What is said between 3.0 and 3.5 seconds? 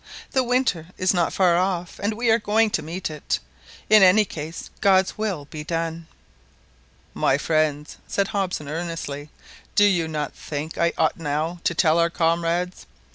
it.